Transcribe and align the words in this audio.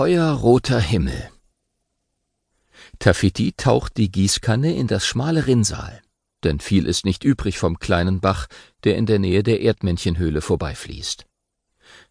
Feuerroter 0.00 0.80
Himmel. 0.80 1.28
Tafiti 2.98 3.52
taucht 3.54 3.98
die 3.98 4.10
Gießkanne 4.10 4.74
in 4.74 4.86
das 4.86 5.04
schmale 5.04 5.46
Rinnsal, 5.46 6.00
denn 6.42 6.58
viel 6.58 6.86
ist 6.86 7.04
nicht 7.04 7.22
übrig 7.22 7.58
vom 7.58 7.78
kleinen 7.78 8.18
Bach, 8.20 8.46
der 8.84 8.96
in 8.96 9.04
der 9.04 9.18
Nähe 9.18 9.42
der 9.42 9.60
Erdmännchenhöhle 9.60 10.40
vorbeifließt. 10.40 11.26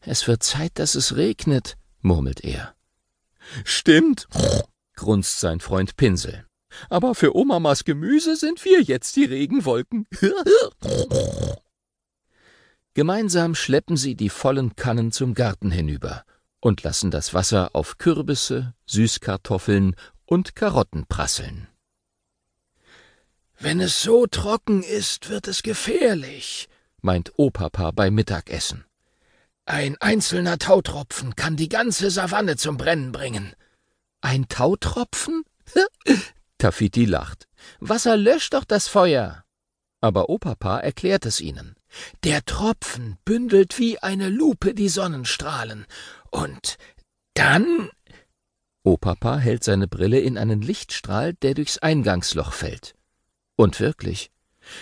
Es 0.02 0.28
wird 0.28 0.44
Zeit, 0.44 0.74
dass 0.76 0.94
es 0.94 1.16
regnet, 1.16 1.78
murmelt 2.02 2.44
er. 2.44 2.76
Stimmt, 3.64 4.28
grunzt 4.96 5.40
sein 5.40 5.60
Freund 5.60 5.98
Pinsel. 5.98 6.46
Aber 6.92 7.16
für 7.16 7.36
Omamas 7.36 7.86
Gemüse 7.86 8.36
sind 8.36 8.64
wir 8.66 8.84
jetzt 8.84 9.16
die 9.16 9.26
Regenwolken. 9.26 10.06
Gemeinsam 12.94 13.56
schleppen 13.56 13.98
sie 13.98 14.14
die 14.14 14.30
vollen 14.30 14.76
Kannen 14.76 15.12
zum 15.12 15.34
Garten 15.34 15.72
hinüber 15.72 16.24
und 16.60 16.84
lassen 16.84 17.12
das 17.12 17.34
Wasser 17.34 17.72
auf 17.74 17.98
Kürbisse, 17.98 18.74
Süßkartoffeln 18.86 19.96
und 20.26 20.56
Karotten 20.56 21.06
prasseln. 21.08 21.68
Wenn 23.58 23.80
es 23.80 24.02
so 24.02 24.26
trocken 24.26 24.84
ist, 24.84 25.30
wird 25.30 25.48
es 25.48 25.64
gefährlich, 25.64 26.70
meint 27.02 27.34
Opapa 27.38 27.92
beim 27.92 28.16
Mittagessen. 28.16 28.86
Ein 29.66 29.98
einzelner 30.00 30.58
Tautropfen 30.58 31.36
kann 31.36 31.56
die 31.56 31.70
ganze 31.70 32.10
Savanne 32.10 32.56
zum 32.56 32.78
Brennen 32.78 33.12
bringen. 33.12 33.54
Ein 34.22 34.48
Tautropfen? 34.48 35.44
Tafiti 36.58 37.06
lacht. 37.06 37.48
Wasser 37.80 38.18
löscht 38.18 38.54
doch 38.54 38.64
das 38.64 38.88
Feuer. 38.88 39.44
Aber 40.02 40.30
Opapa 40.30 40.80
erklärt 40.80 41.26
es 41.26 41.42
ihnen. 41.42 41.76
Der 42.24 42.46
Tropfen 42.46 43.18
bündelt 43.26 43.78
wie 43.78 44.00
eine 44.00 44.30
Lupe 44.30 44.74
die 44.74 44.90
Sonnenstrahlen. 44.90 45.86
Und 46.32 46.78
dann. 47.34 47.90
Opapa 48.84 49.38
hält 49.38 49.64
seine 49.64 49.88
Brille 49.88 50.20
in 50.20 50.38
einen 50.38 50.62
Lichtstrahl, 50.62 51.34
der 51.34 51.54
durchs 51.54 51.78
Eingangsloch 51.78 52.54
fällt. 52.54 52.96
Und 53.56 53.80
wirklich, 53.80 54.32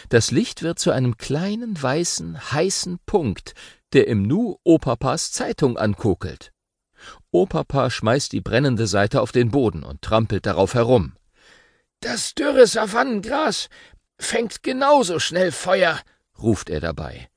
das 0.09 0.31
Licht 0.31 0.61
wird 0.61 0.79
zu 0.79 0.91
einem 0.91 1.17
kleinen, 1.17 1.81
weißen, 1.81 2.51
heißen 2.51 2.99
Punkt, 3.05 3.53
der 3.93 4.07
im 4.07 4.23
Nu 4.23 4.57
Opapas 4.63 5.31
Zeitung 5.31 5.77
ankokelt. 5.77 6.51
Opapa 7.31 7.89
schmeißt 7.89 8.31
die 8.31 8.41
brennende 8.41 8.87
Seite 8.87 9.21
auf 9.21 9.31
den 9.31 9.49
Boden 9.51 9.83
und 9.83 10.01
trampelt 10.01 10.45
darauf 10.45 10.73
herum. 10.73 11.13
Das 11.99 12.35
dürre 12.35 12.67
Savannengras 12.67 13.69
fängt 14.19 14.63
genauso 14.63 15.19
schnell 15.19 15.51
Feuer, 15.51 15.99
ruft 16.39 16.69
er 16.69 16.79
dabei. 16.79 17.29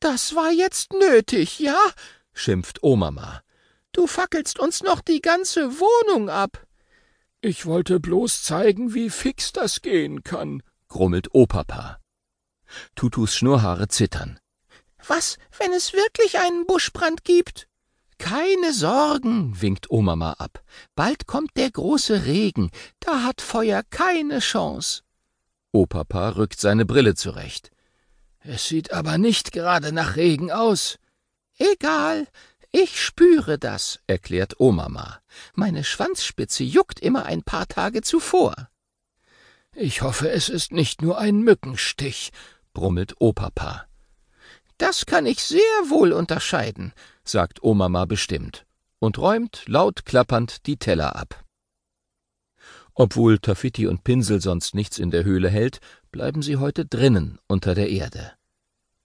Das 0.00 0.34
war 0.34 0.50
jetzt 0.50 0.92
nötig, 0.92 1.58
ja? 1.58 1.78
Schimpft 2.36 2.82
Omama. 2.82 3.42
Du 3.92 4.06
fackelst 4.06 4.58
uns 4.58 4.82
noch 4.82 5.00
die 5.00 5.20
ganze 5.20 5.80
Wohnung 5.80 6.28
ab. 6.28 6.66
Ich 7.40 7.66
wollte 7.66 7.98
bloß 7.98 8.42
zeigen, 8.42 8.94
wie 8.94 9.10
fix 9.10 9.52
das 9.52 9.80
gehen 9.82 10.22
kann, 10.22 10.62
grummelt 10.88 11.34
Opapa. 11.34 11.98
Tutus 12.94 13.34
Schnurrhaare 13.34 13.88
zittern. 13.88 14.38
Was, 15.06 15.38
wenn 15.58 15.72
es 15.72 15.92
wirklich 15.92 16.38
einen 16.38 16.66
Buschbrand 16.66 17.24
gibt? 17.24 17.68
Keine 18.18 18.72
Sorgen, 18.72 19.60
winkt 19.60 19.90
Omama 19.90 20.32
ab. 20.32 20.62
Bald 20.94 21.26
kommt 21.26 21.56
der 21.56 21.70
große 21.70 22.24
Regen, 22.24 22.70
da 23.00 23.22
hat 23.22 23.40
Feuer 23.40 23.82
keine 23.88 24.40
Chance. 24.40 25.02
Opapa 25.72 26.30
rückt 26.30 26.58
seine 26.58 26.86
Brille 26.86 27.14
zurecht. 27.14 27.70
Es 28.40 28.66
sieht 28.66 28.92
aber 28.92 29.18
nicht 29.18 29.52
gerade 29.52 29.92
nach 29.92 30.16
Regen 30.16 30.50
aus. 30.50 30.98
Egal, 31.58 32.26
ich 32.70 33.00
spüre 33.00 33.58
das, 33.58 34.00
erklärt 34.06 34.60
Omama. 34.60 35.20
Meine 35.54 35.84
Schwanzspitze 35.84 36.64
juckt 36.64 37.00
immer 37.00 37.24
ein 37.26 37.42
paar 37.42 37.66
Tage 37.66 38.02
zuvor. 38.02 38.68
Ich 39.72 40.02
hoffe, 40.02 40.30
es 40.30 40.48
ist 40.48 40.72
nicht 40.72 41.02
nur 41.02 41.18
ein 41.18 41.40
Mückenstich, 41.40 42.32
brummelt 42.72 43.14
Opapa. 43.20 43.86
Das 44.78 45.06
kann 45.06 45.24
ich 45.24 45.42
sehr 45.42 45.60
wohl 45.88 46.12
unterscheiden, 46.12 46.92
sagt 47.24 47.62
Omama 47.62 48.04
bestimmt 48.04 48.66
und 48.98 49.18
räumt 49.18 49.64
laut 49.66 50.04
klappernd 50.04 50.66
die 50.66 50.76
Teller 50.76 51.16
ab. 51.16 51.44
Obwohl 52.94 53.38
Tafiti 53.38 53.86
und 53.86 54.04
Pinsel 54.04 54.40
sonst 54.40 54.74
nichts 54.74 54.98
in 54.98 55.10
der 55.10 55.24
Höhle 55.24 55.50
hält, 55.50 55.80
bleiben 56.10 56.42
sie 56.42 56.56
heute 56.56 56.86
drinnen 56.86 57.38
unter 57.46 57.74
der 57.74 57.90
Erde. 57.90 58.32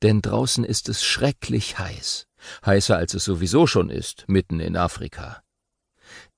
Denn 0.02 0.22
draußen 0.22 0.64
ist 0.64 0.90
es 0.90 1.04
schrecklich 1.04 1.78
heiß, 1.78 2.28
heißer 2.66 2.98
als 2.98 3.14
es 3.14 3.24
sowieso 3.24 3.68
schon 3.68 3.90
ist, 3.90 4.26
mitten 4.28 4.60
in 4.60 4.78
Afrika. 4.78 5.44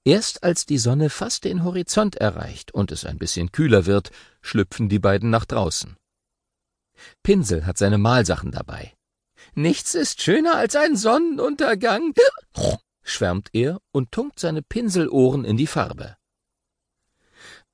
Erst 0.05 0.43
als 0.43 0.65
die 0.65 0.77
Sonne 0.77 1.09
fast 1.09 1.45
den 1.45 1.63
Horizont 1.63 2.17
erreicht 2.17 2.73
und 2.73 2.91
es 2.91 3.05
ein 3.05 3.17
bisschen 3.17 3.51
kühler 3.51 3.85
wird, 3.85 4.11
schlüpfen 4.41 4.89
die 4.89 4.99
beiden 4.99 5.29
nach 5.29 5.45
draußen. 5.45 5.95
Pinsel 7.23 7.65
hat 7.65 7.77
seine 7.77 7.97
Malsachen 7.97 8.51
dabei. 8.51 8.93
Nichts 9.55 9.95
ist 9.95 10.21
schöner 10.21 10.55
als 10.55 10.75
ein 10.75 10.95
Sonnenuntergang, 10.95 12.13
schwärmt 13.03 13.49
er 13.53 13.79
und 13.91 14.11
tunkt 14.11 14.39
seine 14.39 14.61
Pinselohren 14.61 15.45
in 15.45 15.57
die 15.57 15.67
Farbe. 15.67 16.17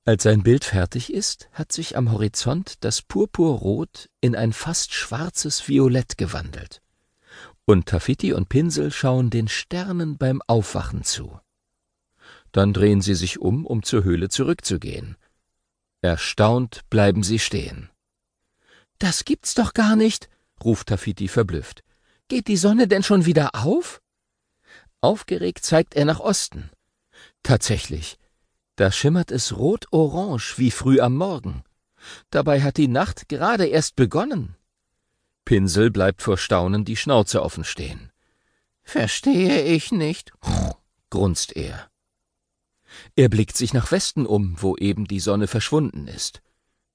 Als 0.05 0.23
sein 0.23 0.43
Bild 0.43 0.65
fertig 0.65 1.13
ist, 1.13 1.49
hat 1.51 1.71
sich 1.71 1.95
am 1.95 2.11
Horizont 2.11 2.83
das 2.83 3.01
Purpurrot 3.01 4.09
in 4.21 4.35
ein 4.35 4.53
fast 4.53 4.93
schwarzes 4.93 5.67
Violett 5.67 6.17
gewandelt. 6.17 6.81
Und 7.69 7.85
Tafiti 7.85 8.33
und 8.33 8.49
Pinsel 8.49 8.91
schauen 8.91 9.29
den 9.29 9.47
Sternen 9.47 10.17
beim 10.17 10.41
Aufwachen 10.47 11.03
zu. 11.03 11.39
Dann 12.51 12.73
drehen 12.73 12.99
sie 13.03 13.13
sich 13.13 13.37
um, 13.37 13.63
um 13.63 13.83
zur 13.83 14.03
Höhle 14.03 14.29
zurückzugehen. 14.29 15.17
Erstaunt 16.01 16.81
bleiben 16.89 17.21
sie 17.21 17.37
stehen. 17.37 17.91
Das 18.97 19.23
gibt's 19.23 19.53
doch 19.53 19.75
gar 19.75 19.95
nicht, 19.95 20.29
ruft 20.63 20.87
Tafiti 20.87 21.27
verblüfft. 21.27 21.83
Geht 22.27 22.47
die 22.47 22.57
Sonne 22.57 22.87
denn 22.87 23.03
schon 23.03 23.27
wieder 23.27 23.53
auf? 23.53 24.01
Aufgeregt 24.99 25.63
zeigt 25.63 25.93
er 25.93 26.05
nach 26.05 26.19
Osten. 26.19 26.71
Tatsächlich, 27.43 28.17
da 28.77 28.91
schimmert 28.91 29.29
es 29.29 29.55
rot-orange 29.55 30.57
wie 30.57 30.71
früh 30.71 30.99
am 31.01 31.15
Morgen. 31.15 31.63
Dabei 32.31 32.63
hat 32.63 32.77
die 32.77 32.87
Nacht 32.87 33.29
gerade 33.29 33.67
erst 33.67 33.95
begonnen. 33.95 34.55
Pinsel 35.49 35.89
bleibt 35.89 36.21
vor 36.21 36.37
Staunen 36.37 36.85
die 36.85 36.95
Schnauze 36.95 37.41
offen 37.41 37.63
stehen. 37.63 38.11
Verstehe 38.83 39.63
ich 39.63 39.91
nicht, 39.91 40.31
grunzt 41.09 41.55
er. 41.55 41.89
Er 43.15 43.29
blickt 43.29 43.57
sich 43.57 43.73
nach 43.73 43.91
Westen 43.91 44.27
um, 44.27 44.61
wo 44.61 44.77
eben 44.77 45.05
die 45.05 45.19
Sonne 45.19 45.47
verschwunden 45.47 46.07
ist. 46.07 46.43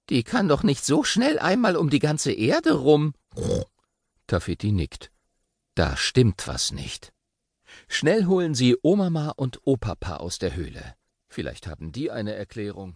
Die 0.09 0.23
kann 0.23 0.47
doch 0.47 0.63
nicht 0.63 0.85
so 0.85 1.03
schnell 1.03 1.41
einmal 1.41 1.75
um 1.75 1.91
die 1.91 1.99
ganze 1.99 2.31
Erde 2.31 2.75
rum. 2.75 3.15
Tafiti 4.29 4.71
nickt. 4.71 5.11
Da 5.75 5.97
stimmt 5.97 6.47
was 6.47 6.71
nicht. 6.71 7.13
Schnell 7.89 8.27
holen 8.27 8.55
sie 8.55 8.77
Omama 8.85 9.31
und 9.31 9.63
Opapa 9.65 10.19
aus 10.19 10.39
der 10.39 10.55
Höhle. 10.55 10.95
Vielleicht 11.27 11.67
haben 11.67 11.91
die 11.91 12.13
eine 12.13 12.35
Erklärung. 12.35 12.95